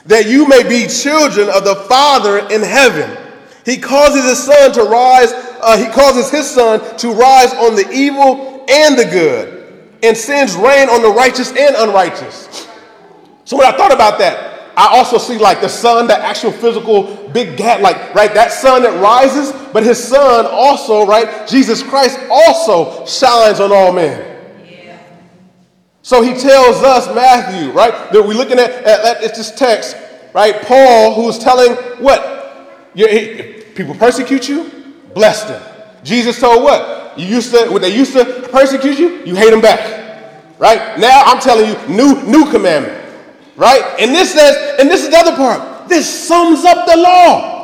[0.05, 3.26] that you may be children of the Father in heaven.
[3.67, 7.85] He causes his son to rise, uh, he causes his sun to rise on the
[7.91, 12.65] evil and the good, and sends rain on the righteous and unrighteous.
[13.43, 17.27] So when I thought about that, I also see like the sun, the actual physical
[17.33, 22.21] big gap, like, right, that sun that rises, but his son also, right, Jesus Christ
[22.31, 24.35] also shines on all men.
[26.03, 29.97] So he tells us, Matthew, right, that we're looking at, at, at this text,
[30.33, 32.35] right, Paul, who's telling what?
[32.95, 35.61] If people persecute you, bless them.
[36.03, 37.17] Jesus told what?
[37.17, 40.03] You used to, when they used to persecute you, you hate them back.
[40.59, 40.99] Right?
[40.99, 43.05] Now I'm telling you, new, new commandment.
[43.55, 43.81] Right?
[43.99, 45.87] And this says, and this is the other part.
[45.87, 47.55] This sums up the law.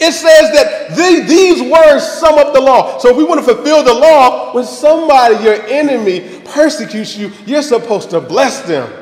[0.00, 2.98] It says that the, these words sum up the law.
[2.98, 7.62] So if we want to fulfill the law, when somebody, your enemy, persecutes you, you're
[7.62, 8.92] supposed to bless them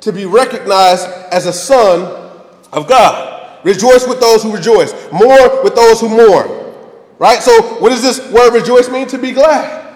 [0.00, 2.30] to be recognized as a son
[2.72, 3.37] of God.
[3.64, 4.92] Rejoice with those who rejoice.
[5.12, 6.74] Mourn with those who mourn.
[7.18, 7.42] Right?
[7.42, 9.08] So, what does this word rejoice mean?
[9.08, 9.86] To be glad.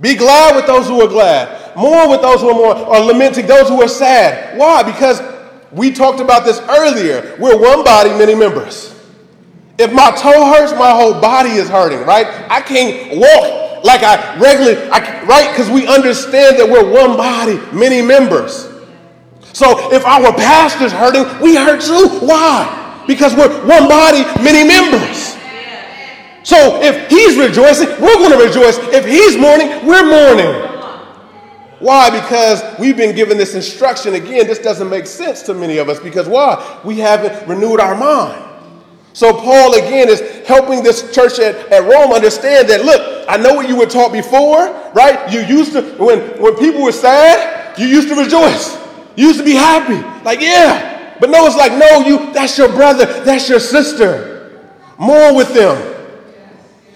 [0.00, 1.76] Be glad with those who are glad.
[1.76, 4.58] Mourn with those who are mourn, or lamenting those who are sad.
[4.58, 4.82] Why?
[4.82, 5.20] Because
[5.72, 7.36] we talked about this earlier.
[7.38, 8.94] We're one body, many members.
[9.78, 12.26] If my toe hurts, my whole body is hurting, right?
[12.50, 15.50] I can't walk like I regularly, I, right?
[15.50, 18.68] Because we understand that we're one body, many members.
[19.52, 22.26] So if our pastor's hurting, we hurt too.
[22.26, 22.75] Why?
[23.06, 25.36] Because we're one body, many members.
[26.42, 28.78] So if he's rejoicing, we're going to rejoice.
[28.94, 30.76] If he's mourning, we're mourning.
[31.78, 32.08] Why?
[32.08, 34.14] Because we've been given this instruction.
[34.14, 36.80] Again, this doesn't make sense to many of us because why?
[36.84, 38.42] We haven't renewed our mind.
[39.12, 43.54] So Paul again is helping this church at, at Rome understand that look, I know
[43.54, 45.32] what you were taught before, right?
[45.32, 48.76] You used to when when people were sad, you used to rejoice.
[49.16, 49.96] You used to be happy.
[50.22, 50.95] Like, yeah.
[51.18, 54.66] But no, it's like, no, you, that's your brother, that's your sister.
[54.98, 55.94] More with them.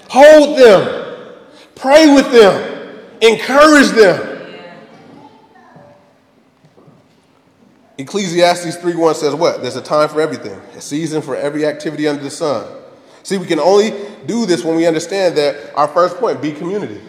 [0.08, 1.26] Hold them.
[1.74, 2.98] Pray with them.
[3.22, 4.30] Encourage them.
[7.98, 9.60] Ecclesiastes 3:1 says what?
[9.62, 12.66] There's a time for everything, a season for every activity under the sun.
[13.22, 13.92] See, we can only
[14.26, 17.00] do this when we understand that our first point, be community.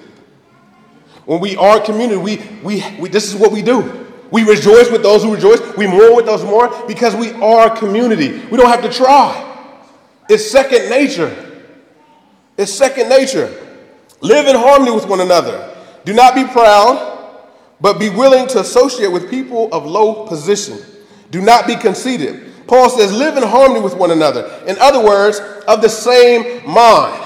[1.25, 4.10] When we are community, we, we, we this is what we do.
[4.31, 5.59] We rejoice with those who rejoice.
[5.75, 8.39] We mourn with those who mourn because we are a community.
[8.47, 9.47] We don't have to try.
[10.29, 11.35] It's second nature.
[12.57, 13.53] It's second nature.
[14.21, 15.75] Live in harmony with one another.
[16.05, 17.39] Do not be proud,
[17.81, 20.79] but be willing to associate with people of low position.
[21.31, 22.51] Do not be conceited.
[22.67, 24.63] Paul says, live in harmony with one another.
[24.65, 27.21] In other words, of the same mind.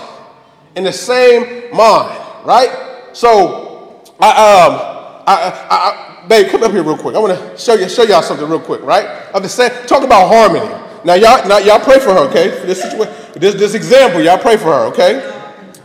[0.75, 3.09] In the same mind, right?
[3.13, 7.15] So, I, um, I, I, babe, come up here real quick.
[7.15, 9.05] I want to show you show y'all something real quick, right?
[9.33, 10.65] Of the same, talk about harmony.
[11.03, 12.59] Now y'all, now y'all pray for her, okay?
[12.59, 15.31] For this situation, this this example, y'all pray for her, okay?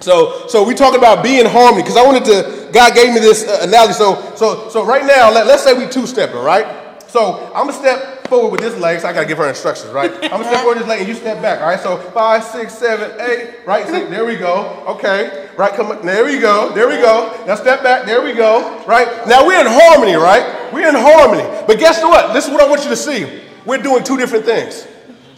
[0.00, 3.46] So so we talking about being harmony because I wanted to God gave me this
[3.46, 3.94] uh, analogy.
[3.94, 7.03] So, so, so right now, let, let's say we two-stepping, right?
[7.11, 10.11] So I'm gonna step forward with this leg, so I gotta give her instructions, right?
[10.23, 11.81] I'm gonna step forward with this leg, and you step back, all right?
[11.81, 13.87] So five, six, seven, eight, right?
[13.87, 14.83] There we go.
[14.87, 15.75] Okay, right?
[15.75, 16.73] Come on, there we go.
[16.73, 17.45] There we go.
[17.47, 18.07] Now step back.
[18.07, 18.83] There we go.
[18.87, 19.27] Right?
[19.27, 20.73] Now we're in harmony, right?
[20.73, 21.43] We're in harmony.
[21.66, 22.33] But guess what?
[22.33, 23.43] This is what I want you to see.
[23.66, 24.87] We're doing two different things.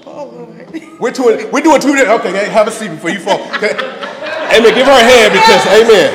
[0.07, 0.29] Oh,
[1.01, 2.21] we're doing, we're doing two different.
[2.21, 3.41] Okay, have a seat before you fall.
[3.57, 3.73] Okay.
[4.53, 4.75] Amen.
[4.77, 6.13] Give her a hand because, amen.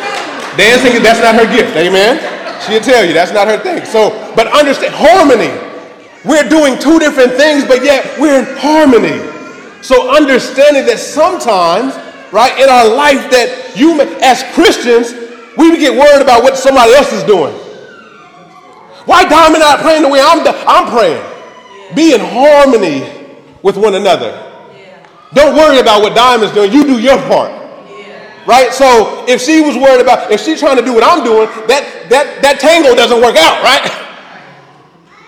[0.56, 1.76] Dancing, that's not her gift.
[1.76, 2.22] Amen.
[2.62, 3.84] She'll tell you that's not her thing.
[3.86, 5.67] So, but understand harmony.
[6.28, 9.24] We're doing two different things, but yet we're in harmony.
[9.82, 11.96] So, understanding that sometimes,
[12.34, 15.13] right, in our life, that you, as Christians,
[15.58, 17.54] we get worried about what somebody else is doing.
[19.06, 21.24] Why Diamond not praying the way I'm, I'm praying?
[21.96, 23.08] Be in harmony
[23.63, 24.44] with one another.
[25.34, 26.74] Don't worry about what Diamond's doing.
[26.74, 27.54] You do your part.
[28.46, 28.74] Right?
[28.74, 32.08] So if she was worried about, if she's trying to do what I'm doing, that,
[32.10, 34.04] that, that tango doesn't work out, right?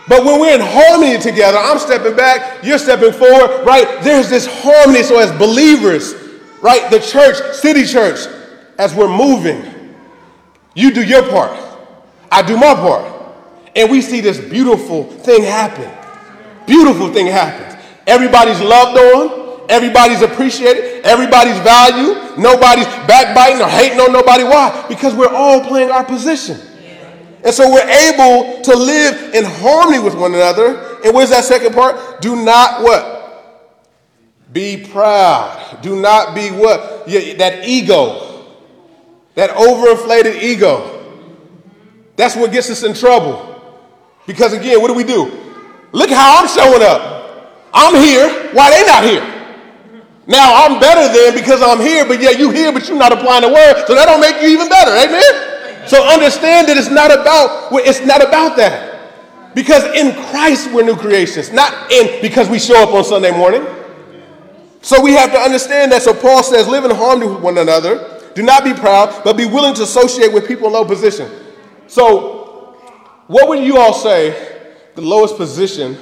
[0.10, 4.02] But when we're in harmony together, I'm stepping back, you're stepping forward, right?
[4.02, 5.04] There's this harmony.
[5.04, 6.16] So as believers,
[6.62, 8.28] right, the church, city church,
[8.80, 9.94] as we're moving,
[10.74, 11.58] you do your part.
[12.32, 13.16] I do my part.
[13.76, 15.90] And we see this beautiful thing happen.
[16.66, 17.80] Beautiful thing happens.
[18.08, 19.68] Everybody's loved on.
[19.70, 21.06] Everybody's appreciated.
[21.06, 22.40] Everybody's valued.
[22.40, 24.44] Nobody's backbiting or hating on nobody.
[24.44, 24.86] Why?
[24.90, 26.60] Because we're all playing our position.
[27.44, 31.00] And so we're able to live in harmony with one another.
[31.04, 32.22] And where's that second part?
[32.22, 33.18] Do not what?
[34.52, 35.80] Be proud.
[35.82, 37.06] Do not be what?
[37.08, 38.46] that ego.
[39.36, 40.96] That overinflated ego.
[42.16, 43.46] That's what gets us in trouble.
[44.28, 45.32] Because again, what do we do?
[45.92, 47.56] Look how I'm showing up.
[47.74, 48.52] I'm here.
[48.54, 49.40] Why they not here?
[50.28, 53.42] Now I'm better than because I'm here, but yeah, you here, but you're not applying
[53.42, 54.92] the word, so that don't make you even better.
[54.92, 55.59] Amen.
[55.88, 59.56] So understand that it's not about it's not about that.
[59.56, 63.66] Because in Christ we're new creations, not in because we show up on Sunday morning.
[64.82, 66.02] So we have to understand that.
[66.02, 68.20] So Paul says, live in harmony with one another.
[68.36, 71.30] Do not be proud, but be willing to associate with people in low position.
[71.88, 72.78] So,
[73.28, 74.62] what would you all say
[74.96, 75.98] the lowest position,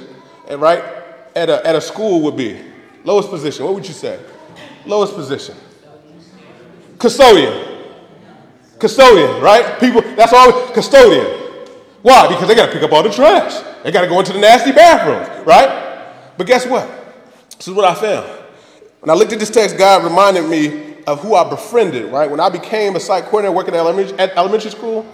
[0.46, 0.84] eh, right,
[1.34, 2.60] at a, at a school would be?
[3.04, 4.20] Lowest position, what would you say?
[4.86, 5.56] Lowest position.
[6.98, 7.67] Custodian.
[8.78, 9.78] Custodian, right?
[9.80, 11.26] People, that's all, custodian.
[12.02, 12.28] Why?
[12.28, 13.62] Because they got to pick up all the trash.
[13.82, 16.14] They got to go into the nasty bathrooms, right?
[16.36, 16.88] But guess what?
[17.56, 18.28] This is what I found.
[19.00, 22.30] When I looked at this text, God reminded me of who I befriended, right?
[22.30, 25.06] When I became a site coordinator working at elementary, at elementary school,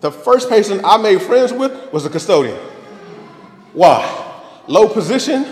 [0.00, 2.56] the first person I made friends with was a custodian.
[3.72, 4.62] Why?
[4.66, 5.44] Low position,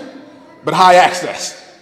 [0.65, 1.77] but high access.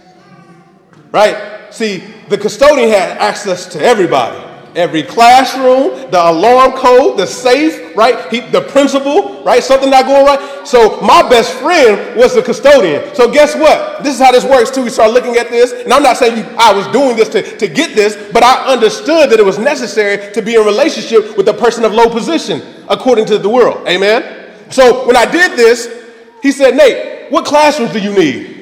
[1.13, 1.73] Right?
[1.73, 4.46] See, the custodian had access to everybody.
[4.77, 8.31] Every classroom, the alarm code, the safe, right?
[8.31, 9.63] He, the principal, right?
[9.63, 10.69] Something not going right.
[10.69, 13.15] So my best friend was the custodian.
[13.15, 14.05] So guess what?
[14.05, 14.83] This is how this works too.
[14.83, 17.43] We start looking at this, and I'm not saying you, I was doing this to,
[17.57, 21.49] to get this, but I understood that it was necessary to be in relationship with
[21.49, 22.61] a person of low position,
[22.91, 23.89] according to the world.
[23.89, 24.53] Amen?
[24.71, 25.89] So when I did this,
[26.43, 28.56] he said, Nate, what classrooms do you need?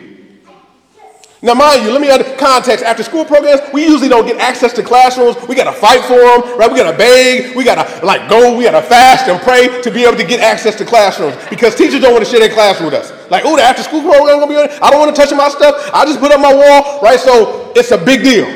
[1.44, 2.82] Now, mind you, let me add context.
[2.82, 5.36] After school programs, we usually don't get access to classrooms.
[5.46, 6.72] We got to fight for them, right?
[6.72, 7.54] We got to beg.
[7.54, 8.56] We got to like go.
[8.56, 11.74] We got to fast and pray to be able to get access to classrooms because
[11.74, 13.12] teachers don't want to share their classroom with us.
[13.30, 14.70] Like, oh, the after school program gonna be on.
[14.82, 15.90] I don't want to touch my stuff.
[15.92, 17.20] I just put up my wall, right?
[17.20, 18.48] So it's a big deal.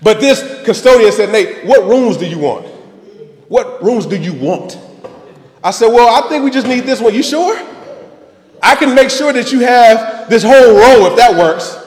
[0.00, 2.68] But this custodian said, Nate, what rooms do you want?
[3.48, 4.78] What rooms do you want?
[5.64, 7.12] I said, well, I think we just need this one.
[7.12, 7.60] You sure?
[8.62, 11.86] I can make sure that you have this whole row if that works.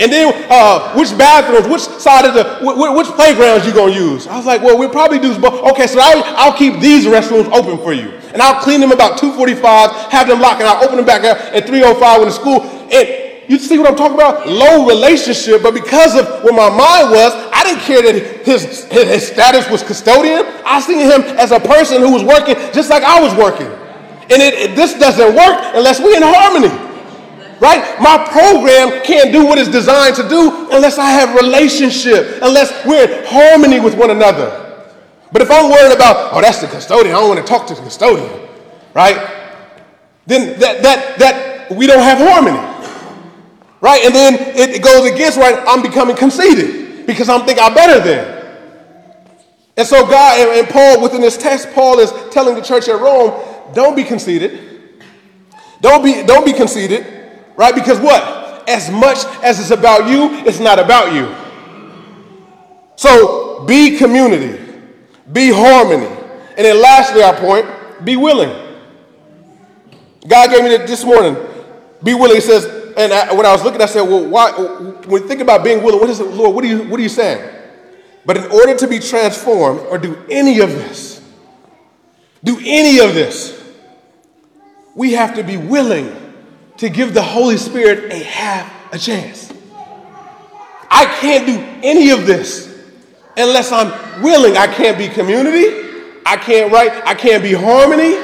[0.00, 4.26] And then uh, which bathrooms, which side of the, wh- which playgrounds you gonna use?
[4.26, 5.36] I was like, well, we'll probably do.
[5.36, 8.08] Okay, so I'll, I'll keep these restrooms open for you.
[8.32, 11.36] And I'll clean them about 245, have them locked, and I'll open them back up
[11.52, 12.62] at 305 when the school.
[12.90, 14.48] And you see what I'm talking about?
[14.48, 19.08] Low relationship, but because of where my mind was, I didn't care that his, his,
[19.08, 20.46] his status was custodian.
[20.64, 23.66] I seen him as a person who was working just like I was working.
[24.30, 26.89] And it, it, this doesn't work unless we're in harmony
[27.60, 28.00] right?
[28.00, 33.04] My program can't do what it's designed to do unless I have relationship, unless we're
[33.04, 34.66] in harmony with one another.
[35.32, 37.74] But if I'm worried about, oh, that's the custodian, I don't want to talk to
[37.74, 38.48] the custodian,
[38.94, 39.16] right?
[40.26, 42.66] Then that that that we don't have harmony.
[43.80, 44.04] Right?
[44.04, 48.40] And then it goes against right, I'm becoming conceited because I'm thinking I'm better than.
[49.76, 53.00] And so God and, and Paul within this text, Paul is telling the church at
[53.00, 53.42] Rome,
[53.72, 54.92] don't be conceited.
[55.80, 57.19] Don't be, don't be conceited.
[57.60, 57.74] Right?
[57.74, 58.66] Because what?
[58.66, 61.28] As much as it's about you, it's not about you.
[62.96, 64.80] So be community.
[65.30, 66.06] be harmony.
[66.06, 67.66] And then lastly, our point,
[68.02, 68.48] be willing.
[70.26, 71.36] God gave me this morning,
[72.02, 72.36] be willing.
[72.36, 72.64] He says,
[72.96, 74.52] and I, when I was looking, I said, well, why,
[75.06, 77.02] when you think about being willing, what is it, Lord, what are you, what are
[77.02, 77.46] you saying?
[78.24, 81.22] But in order to be transformed or do any of this,
[82.42, 83.62] do any of this,
[84.94, 86.19] we have to be willing
[86.80, 89.52] to give the Holy Spirit a half a chance.
[90.90, 92.74] I can't do any of this
[93.36, 94.56] unless I'm willing.
[94.56, 96.20] I can't be community.
[96.24, 96.90] I can't right.
[97.06, 98.16] I can't be harmony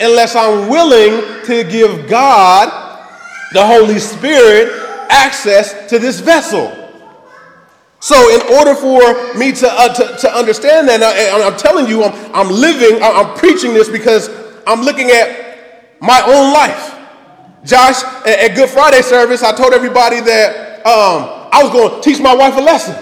[0.00, 2.68] unless I'm willing to give God,
[3.52, 4.70] the Holy Spirit,
[5.10, 6.70] access to this vessel.
[7.98, 12.04] So, in order for me to, uh, to, to, understand that, I, am telling you,
[12.04, 14.30] I'm, I'm living, I'm preaching this because
[14.68, 16.93] I'm looking at my own life.
[17.64, 22.20] Josh, at Good Friday service, I told everybody that um, I was going to teach
[22.20, 22.94] my wife a lesson.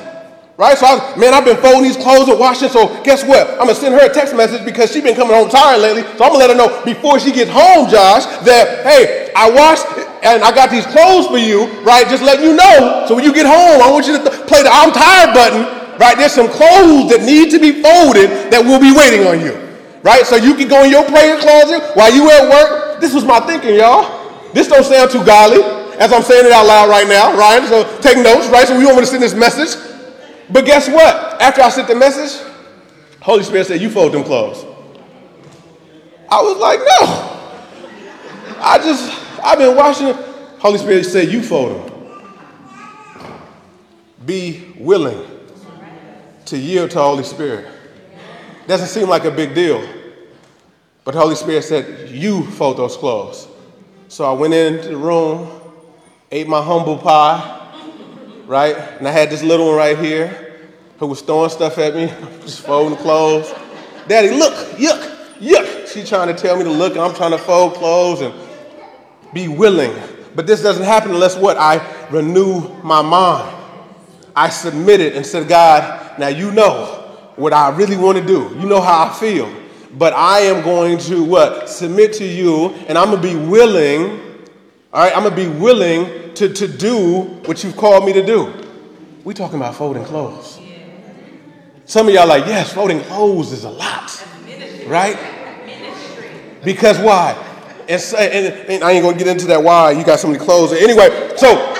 [0.56, 0.78] Right?
[0.78, 2.68] So, I, man, I've been folding these clothes and washing.
[2.68, 3.50] So, guess what?
[3.58, 6.02] I'm going to send her a text message because she's been coming home tired lately.
[6.14, 9.50] So, I'm going to let her know before she gets home, Josh, that, hey, I
[9.50, 9.82] washed
[10.22, 12.06] and I got these clothes for you, right?
[12.06, 13.06] Just letting you know.
[13.08, 15.66] So, when you get home, I want you to th- play the I'm tired button,
[15.98, 16.14] right?
[16.14, 19.58] There's some clothes that need to be folded that will be waiting on you,
[20.04, 20.22] right?
[20.22, 23.00] So, you can go in your prayer closet while you at work.
[23.00, 24.21] This was my thinking, y'all.
[24.52, 25.62] This don't sound too godly
[25.98, 27.66] as I'm saying it out loud right now, Ryan.
[27.66, 28.66] So take notes, right?
[28.66, 29.78] So we want me to send this message.
[30.50, 31.40] But guess what?
[31.40, 32.46] After I sent the message,
[33.20, 34.64] Holy Spirit said, You fold them clothes.
[36.30, 37.28] I was like, No.
[38.64, 40.12] I just, I've been watching.
[40.58, 41.92] Holy Spirit said, You fold them.
[44.26, 45.26] Be willing
[46.46, 47.68] to yield to Holy Spirit.
[48.66, 49.86] Doesn't seem like a big deal.
[51.04, 53.48] But Holy Spirit said, You fold those clothes.
[54.12, 55.48] So I went into the room,
[56.30, 57.72] ate my humble pie,
[58.44, 58.76] right?
[58.76, 60.58] And I had this little one right here
[60.98, 63.50] who was throwing stuff at me, just folding clothes.
[64.08, 65.90] Daddy, look, yuck, yuck.
[65.90, 68.34] She's trying to tell me to look, I'm trying to fold clothes and
[69.32, 69.94] be willing.
[70.34, 71.56] But this doesn't happen unless what?
[71.56, 73.56] I renew my mind.
[74.36, 78.54] I submitted and said, God, now you know what I really want to do.
[78.60, 79.61] You know how I feel
[79.94, 81.68] but I am going to what?
[81.68, 84.20] Submit to you, and I'm going to be willing,
[84.92, 85.14] all right?
[85.14, 88.52] I'm going to be willing to, to do what you've called me to do.
[89.24, 90.60] we talking about folding clothes.
[91.84, 94.26] Some of y'all like, yes, folding clothes is a lot,
[94.86, 95.18] right?
[96.64, 97.32] Because why?
[97.88, 99.90] And, and, and I ain't going to get into that why.
[99.90, 100.72] You got so many clothes.
[100.72, 101.74] Anyway, so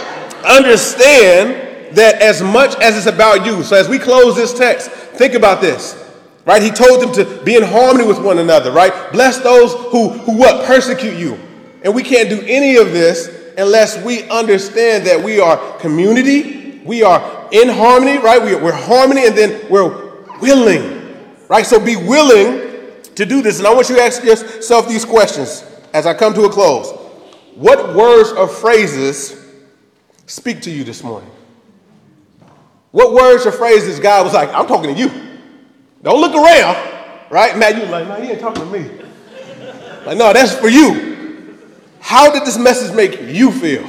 [0.44, 5.34] understand that as much as it's about you, so as we close this text, think
[5.34, 6.01] about this.
[6.44, 6.62] Right?
[6.62, 9.12] He told them to be in harmony with one another, right?
[9.12, 10.66] Bless those who, who what?
[10.66, 11.38] Persecute you.
[11.84, 17.02] And we can't do any of this unless we understand that we are community, we
[17.02, 18.42] are in harmony, right?
[18.42, 21.16] We, we're harmony, and then we're willing,
[21.48, 21.64] right?
[21.64, 23.58] So be willing to do this.
[23.58, 26.90] And I want you to ask yourself these questions as I come to a close.
[27.54, 29.38] What words or phrases
[30.26, 31.30] speak to you this morning?
[32.90, 35.31] What words or phrases God was like, I'm talking to you.
[36.02, 37.56] Don't look around, right?
[37.56, 38.90] Matt, you like, man, he ain't talking to me.
[40.04, 41.58] Like, no, that's for you.
[42.00, 43.88] How did this message make you feel?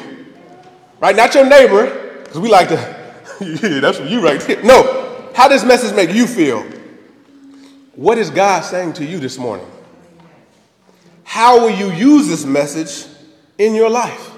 [1.00, 1.16] Right?
[1.16, 2.76] Not your neighbor, because we like to,
[3.42, 4.64] yeah, that's for you right there.
[4.64, 5.32] No.
[5.34, 6.64] How does this message make you feel?
[7.96, 9.66] What is God saying to you this morning?
[11.24, 13.08] How will you use this message
[13.58, 14.33] in your life?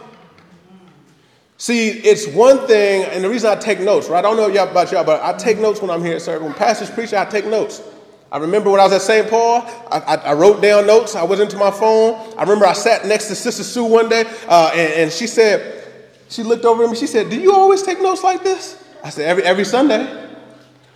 [1.58, 4.20] See, it's one thing, and the reason I take notes, right?
[4.20, 6.41] I don't know y'all about y'all, but I take notes when I'm here at.
[6.41, 7.82] When pastors preach, I take notes.
[8.30, 9.30] I remember when I was at St.
[9.30, 11.16] Paul, I, I, I, wrote down notes.
[11.16, 12.16] I was into my phone.
[12.38, 15.88] I remember I sat next to Sister Sue one day, uh, and, and, she said,
[16.28, 16.97] she looked over at me.
[16.97, 20.24] She said, "Do you always take notes like this?" I said, "Every every Sunday."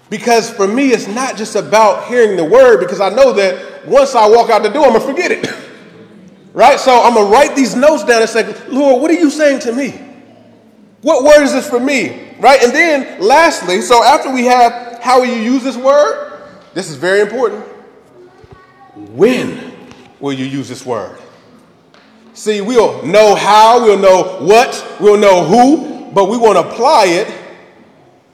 [0.09, 4.15] Because for me, it's not just about hearing the word, because I know that once
[4.15, 5.47] I walk out the door, I'm gonna forget it.
[6.53, 6.79] right?
[6.79, 9.71] So I'm gonna write these notes down and say, Lord, what are you saying to
[9.71, 10.08] me?
[11.01, 12.35] What word is this for me?
[12.39, 12.61] Right?
[12.61, 16.41] And then lastly, so after we have how will you use this word?
[16.73, 17.65] This is very important.
[18.95, 19.73] When
[20.19, 21.17] will you use this word?
[22.33, 27.05] See, we'll know how, we'll know what, we'll know who, but we want to apply
[27.05, 27.33] it.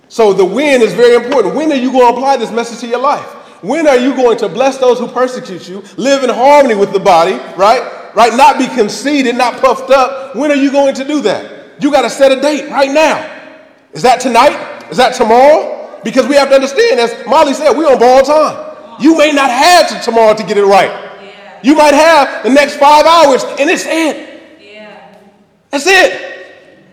[0.10, 1.56] So the when is very important.
[1.56, 3.26] When are you going to apply this message to your life?
[3.64, 7.00] When are you going to bless those who persecute you, live in harmony with the
[7.00, 8.14] body, right?
[8.16, 8.34] Right?
[8.36, 10.36] Not be conceited, not puffed up.
[10.36, 11.55] When are you going to do that?
[11.80, 13.32] You got to set a date right now.
[13.94, 14.90] Is that tonight?
[14.90, 16.00] Is that tomorrow?
[16.04, 18.76] Because we have to understand, as Molly said, we're on borrowed time.
[19.00, 20.90] You may not have to tomorrow to get it right.
[20.90, 21.60] Yeah.
[21.64, 24.60] You might have the next five hours, and it's it.
[24.60, 25.18] Yeah.
[25.72, 26.22] That's it.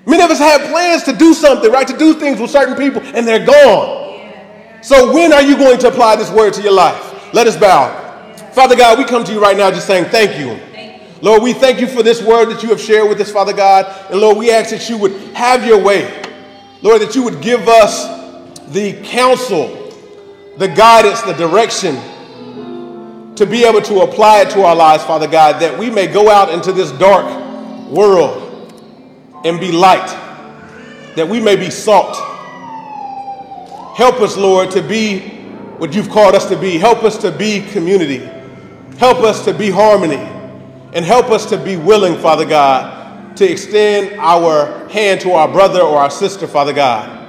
[0.07, 1.87] Many of us have plans to do something, right?
[1.87, 4.19] To do things with certain people, and they're gone.
[4.19, 4.81] Yeah.
[4.81, 7.35] So when are you going to apply this word to your life?
[7.35, 8.01] Let us bow.
[8.53, 10.59] Father God, we come to you right now just saying thank you.
[11.23, 14.11] Lord, we thank you for this word that you have shared with us, Father God.
[14.11, 16.21] And Lord, we ask that you would have your way.
[16.83, 18.05] Lord, that you would give us
[18.73, 19.95] the counsel,
[20.57, 21.95] the guidance, the direction
[23.37, 26.29] to be able to apply it to our lives, Father God, that we may go
[26.29, 27.25] out into this dark
[27.89, 28.41] world
[29.45, 30.09] and be light,
[31.15, 32.17] that we may be salt.
[33.97, 35.21] Help us, Lord, to be
[35.79, 36.79] what you've called us to be.
[36.79, 38.29] Help us to be community.
[38.99, 40.32] Help us to be harmony.
[40.93, 45.81] And help us to be willing, Father God, to extend our hand to our brother
[45.81, 47.21] or our sister, Father God.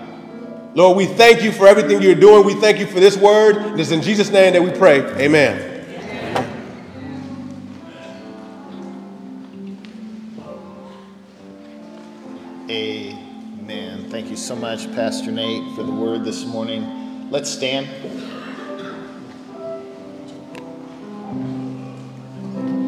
[0.76, 2.46] Lord, we thank you for everything you're doing.
[2.46, 3.58] We thank you for this word.
[3.74, 5.02] It is in Jesus' name that we pray.
[5.24, 5.70] Amen.
[12.70, 14.10] Amen.
[14.10, 17.30] Thank you so much, Pastor Nate, for the word this morning.
[17.30, 17.88] Let's stand.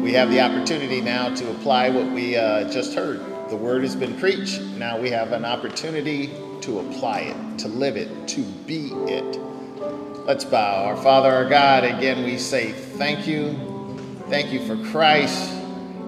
[0.06, 3.18] We have the opportunity now to apply what we uh, just heard.
[3.50, 4.60] The word has been preached.
[4.60, 6.30] Now we have an opportunity
[6.60, 9.40] to apply it, to live it, to be it.
[10.24, 10.84] Let's bow.
[10.84, 13.58] Our Father, our God, again we say thank you.
[14.28, 15.52] Thank you for Christ.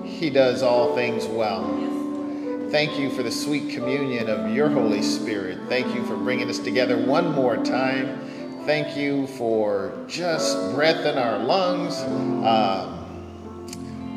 [0.04, 1.66] He does all things well.
[2.70, 5.58] Thank you for the sweet communion of your Holy Spirit.
[5.68, 8.64] Thank you for bringing us together one more time.
[8.64, 12.97] Thank you for just breath in our lungs, uh,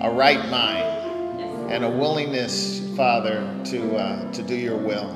[0.02, 5.14] a right mind, and a willingness, Father, to, uh, to do your will.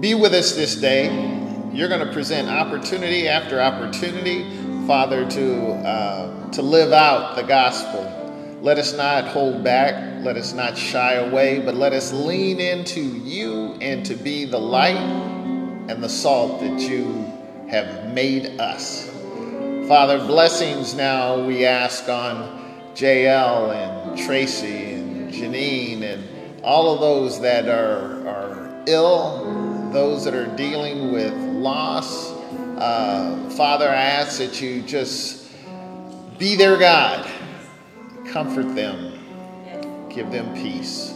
[0.00, 1.06] Be with us this day.
[1.72, 4.44] You're going to present opportunity after opportunity,
[4.86, 8.20] Father, to, uh, to live out the gospel
[8.62, 10.22] let us not hold back.
[10.22, 14.58] Let us not shy away, but let us lean into you and to be the
[14.58, 17.24] light and the salt that you
[17.70, 19.08] have made us.
[19.88, 27.40] Father, blessings now we ask on JL and Tracy and Janine and all of those
[27.40, 32.32] that are, are ill, those that are dealing with loss.
[32.78, 35.50] Uh, Father, I ask that you just
[36.38, 37.28] be their God
[38.30, 39.18] Comfort them.
[40.08, 41.12] Give them peace.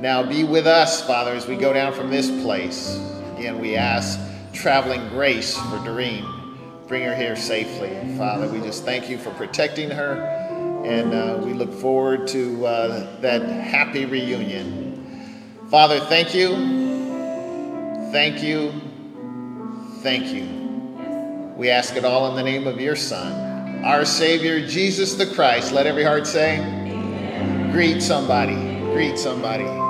[0.00, 2.98] Now be with us, Father, as we go down from this place.
[3.36, 4.18] Again, we ask
[4.54, 6.24] traveling grace for Doreen.
[6.86, 7.90] Bring her here safely.
[8.16, 10.47] Father, we just thank you for protecting her,
[10.88, 15.66] and uh, we look forward to uh, that happy reunion.
[15.70, 16.54] Father, thank you.
[18.10, 18.72] Thank you.
[20.02, 21.54] Thank you.
[21.56, 23.48] We ask it all in the name of your Son
[23.84, 25.72] our Savior, Jesus the Christ.
[25.72, 27.70] Let every heart say, Amen.
[27.70, 28.56] Greet somebody.
[28.92, 29.87] Greet somebody.